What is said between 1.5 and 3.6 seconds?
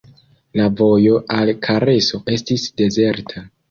Kareso estis dezerta.